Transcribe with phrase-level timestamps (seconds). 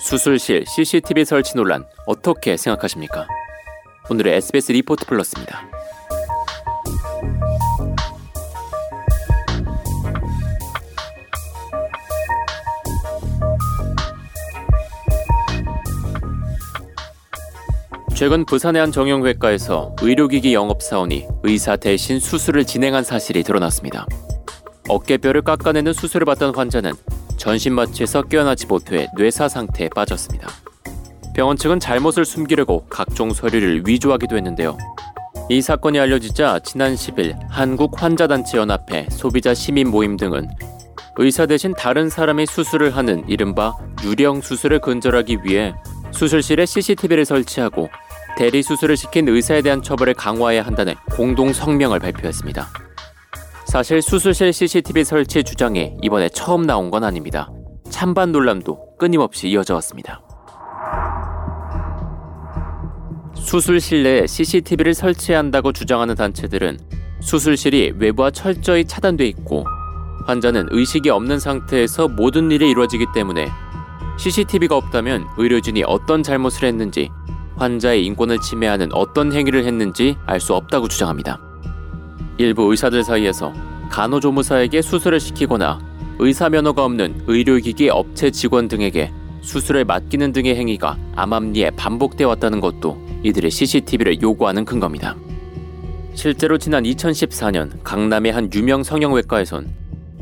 [0.00, 3.28] 수술실 CCTV 설치 논란 어떻게 생각하십니까?
[4.08, 5.68] 오늘의 SBS 리포트 플러스입니다.
[18.16, 24.06] 최근 부산의 한 정형외과에서 의료기기 영업사원이 의사 대신 수술을 진행한 사실이 드러났습니다.
[24.88, 26.92] 어깨뼈를 깎아내는 수술을 받던 환자는
[27.40, 30.46] 전신 마취에서 깨어나지 못해 뇌사 상태에 빠졌습니다.
[31.34, 34.76] 병원 측은 잘못을 숨기려고 각종 서류를 위조하기도 했는데요.
[35.48, 40.50] 이 사건이 알려지자 지난 10일 한국 환자단체 연합회 소비자 시민 모임 등은
[41.16, 45.72] 의사 대신 다른 사람이 수술을 하는 이른바 유령 수술을 근절하기 위해
[46.12, 47.88] 수술실에 CCTV를 설치하고
[48.36, 52.89] 대리 수술을 시킨 의사에 대한 처벌을 강화해야 한다는 공동 성명을 발표했습니다.
[53.70, 57.48] 사실 수술실 CCTV 설치 주장이 이번에 처음 나온 건 아닙니다.
[57.88, 60.20] 찬반 논란도 끊임없이 이어져 왔습니다.
[63.36, 66.78] 수술실 내에 CCTV를 설치해야 한다고 주장하는 단체들은
[67.20, 69.64] 수술실이 외부와 철저히 차단돼 있고
[70.26, 73.48] 환자는 의식이 없는 상태에서 모든 일이 이루어지기 때문에
[74.18, 77.08] CCTV가 없다면 의료진이 어떤 잘못을 했는지
[77.54, 81.38] 환자의 인권을 침해하는 어떤 행위를 했는지 알 수 없다고 주장합니다.
[82.40, 83.52] 일부 의사들 사이에서
[83.90, 85.80] 간호조무사에게 수술을 시키거나
[86.18, 93.00] 의사 면허가 없는 의료기기 업체 직원 등에게 수술을 맡기는 등의 행위가 암암리에 반복돼 왔다는 것도
[93.22, 95.16] 이들의 CCTV를 요구하는 근거입니다.
[96.14, 99.68] 실제로 지난 2014년 강남의 한 유명 성형외과에선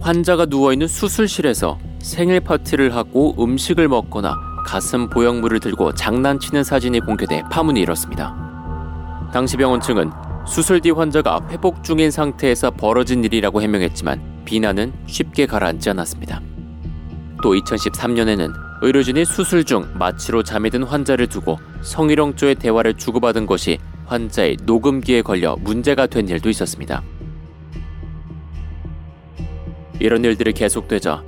[0.00, 7.80] 환자가 누워있는 수술실에서 생일 파티를 하고 음식을 먹거나 가슴 보형물을 들고 장난치는 사진이 공개돼 파문이
[7.80, 9.30] 일었습니다.
[9.32, 10.10] 당시 병원 측은
[10.46, 16.42] 수술 뒤 환자가 회복 중인 상태에서 벌어진 일이라고 해명했지만 비난은 쉽게 가라앉지 않았습니다.
[17.42, 24.58] 또 2013년에는 의료진이 수술 중 마취로 잠이 든 환자를 두고 성희롱조의 대화를 주고받은 것이 환자의
[24.64, 27.02] 녹음기에 걸려 문제가 된 일도 있었습니다.
[29.98, 31.24] 이런 일들이 계속되자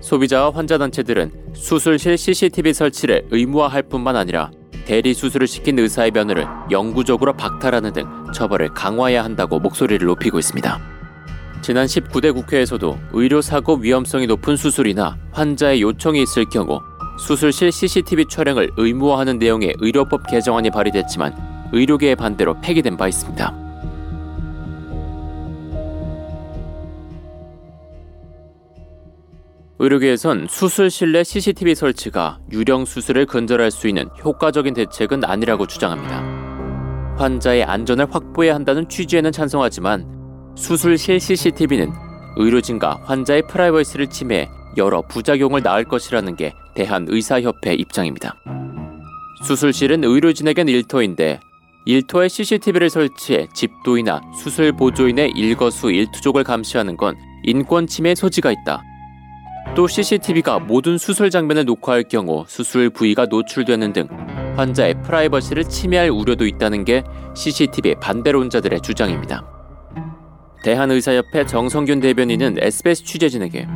[0.00, 4.50] 소비자와 환자 단체들은 수술실 CCTV 설치를 의무화할 뿐만 아니라
[4.84, 10.80] 대리 수술을 시킨 의사의 면허를 영구적으로 박탈하는 등 처벌을 강화해야 한다고 목소리를 높이고 있습니다.
[11.62, 16.80] 지난 19대 국회에서도 의료사고 위험성이 높은 수술이나 환자의 요청이 있을 경우
[17.18, 23.69] 수술실 CCTV 촬영을 의무화하는 내용의 의료법 개정안이 발의됐지만 의료계의 반대로 폐기된 바 있습니다.
[29.82, 37.16] 의료계에선 수술실 내 CCTV 설치가 유령 수술을 근절할 수 있는 효과적인 대책은 아니라고 주장합니다.
[37.16, 41.92] 환자의 안전을 확보해야 한다는 취지에는 찬성하지만 수술실 CCTV는
[42.36, 48.34] 의료진과 환자의 프라이버시를 침해 여러 부작용을 낳을 것이라는 게 대한의사협회 입장입니다.
[49.46, 51.40] 수술실은 의료진에겐 일터인데
[51.86, 58.82] 일터에 CCTV를 설치해 집도이나 수술 보조인의 일거수 일투족을 감시하는 건 인권 침해 소지가 있다.
[59.74, 64.08] 또 CCTV가 모든 수술 장면을 녹화할 경우 수술 부위가 노출되는 등
[64.56, 67.04] 환자의 프라이버시를 침해할 우려도 있다는 게
[67.34, 69.46] CCTV 반대론자들의 주장입니다.
[70.64, 73.68] 대한의사협회 정성균 대변인은 SBS 취재진에게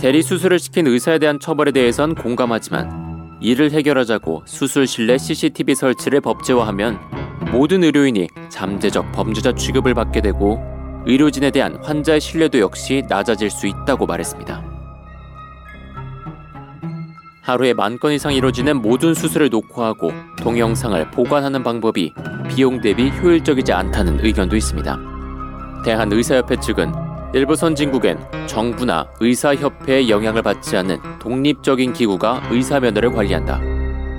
[0.00, 6.98] 대리 수술을 시킨 의사에 대한 처벌에 대해선 공감하지만 이를 해결하자고 수술실 내 CCTV 설치를 법제화하면
[7.52, 10.58] 모든 의료인이 잠재적 범죄자 취급을 받게 되고
[11.06, 14.73] 의료진에 대한 환자의 신뢰도 역시 낮아질 수 있다고 말했습니다.
[17.44, 20.12] 하루에 만 건 이상 이루어지는 모든 수술을 녹화하고
[20.42, 22.12] 동영상을 보관하는 방법이
[22.48, 24.98] 비용 대비 효율적이지 않다는 의견도 있습니다.
[25.84, 26.92] 대한의사협회 측은
[27.34, 33.60] 일부 선진국엔 정부나 의사협회의 영향을 받지 않는 독립적인 기구가 의사 면허를 관리한다.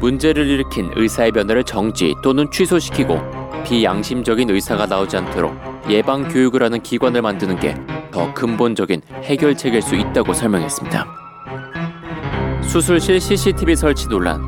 [0.00, 3.18] 문제를 일으킨 의사의 면허를 정지 또는 취소시키고
[3.64, 5.54] 비양심적인 의사가 나오지 않도록
[5.88, 7.74] 예방 교육을 하는 기관을 만드는 게
[8.16, 11.25] 더 근본적인 해결책일 수 있다고 설명했습니다.
[12.76, 14.42] 수술실 CCTV 설치 논란.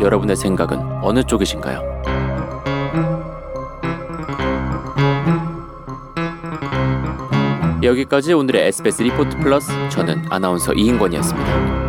[0.00, 1.80] 여러분의 생각은 어느 쪽이신가요?
[7.82, 11.83] 여기까지 오늘의 SBS 리포트 플러스 저는 아나운서 이인권이었습니다.